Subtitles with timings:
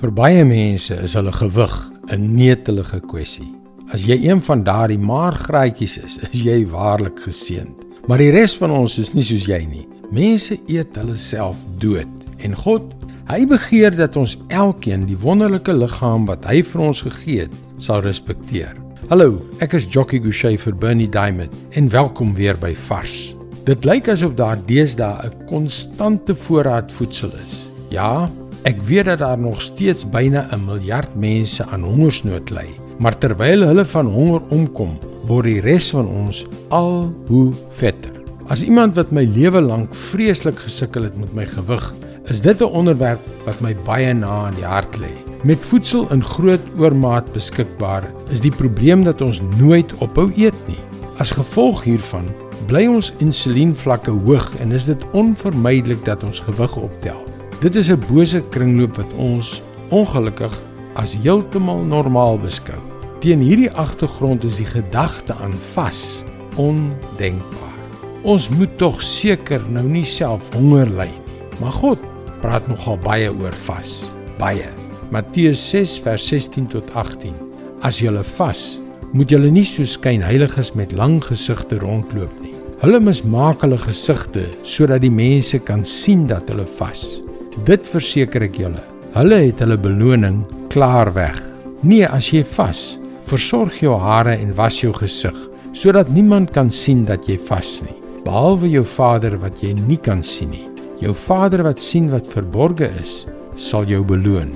[0.00, 1.74] Vir baie mense is hulle gewig
[2.08, 3.50] 'n netelige kwessie.
[3.92, 7.84] As jy een van daardie maargraatjies is, is jy waarlik geseënd.
[8.08, 9.86] Maar die res van ons is nie soos jy nie.
[10.10, 12.08] Mense eet hulle self dood
[12.38, 12.94] en God,
[13.28, 18.00] hy begeer dat ons elkeen die wonderlike liggaam wat hy vir ons gegee het, sal
[18.00, 18.72] respekteer.
[19.10, 23.34] Hallo, ek is Jockey Gouchee vir Bernie Diamond en welkom weer by Vars.
[23.66, 27.68] Dit lyk asof daar deesdae 'n konstante voorraad voedsel is.
[27.90, 28.30] Ja,
[28.68, 33.62] Ek weet dat daar nog steeds byna 'n miljard mense aan hongersnood ly, maar terwyl
[33.64, 38.12] hulle van honger omkom, word die res van ons al hoe vetter.
[38.48, 41.94] As iemand wat my lewe lank vreeslik gesukkel het met my gewig,
[42.28, 45.14] is dit 'n onderwerp wat my baie na aan die hart lê.
[45.42, 50.84] Met voedsel in groot oormaat beskikbaar, is die probleem dat ons nooit ophou eet nie.
[51.18, 52.28] As gevolg hiervan,
[52.66, 57.29] bly ons insulienvlakke hoog en is dit onvermydelik dat ons gewig optel.
[57.60, 60.54] Dit is 'n bose kringloop wat ons ongelukkig
[60.94, 62.80] as heeltemal normaal beskou.
[63.20, 66.24] Teen hierdie agtergrond is die gedagte aan vas
[66.56, 67.78] ondenkbaar.
[68.22, 71.36] Ons moet tog seker nou nie self honger ly nie.
[71.60, 71.98] Maar God
[72.40, 74.68] praat nogal baie oor vas, baie.
[75.10, 77.34] Matteus 6 vers 16 tot 18.
[77.82, 78.80] As jy vas,
[79.12, 82.54] moet jy nie so skyn heiliges met lang gesigte rondloop nie.
[82.80, 87.22] Hulle mismaak hulle gesigte sodat die mense kan sien dat hulle vas.
[87.66, 88.82] Dit verseker ek julle.
[89.16, 91.34] Hulle het hulle beloning klaar weg.
[91.82, 95.34] Nee, as jy vas, versorg jou hare en was jou gesig,
[95.74, 100.22] sodat niemand kan sien dat jy vas nie, behalwe jou Vader wat jy nie kan
[100.22, 100.66] sien nie.
[101.02, 103.24] Jou Vader wat sien wat verborge is,
[103.56, 104.52] sal jou beloon.